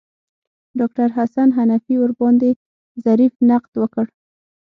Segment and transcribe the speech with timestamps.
[0.79, 2.49] ډاکتر حسن حنفي ورباندې
[3.05, 4.05] ظریف نقد وکړ.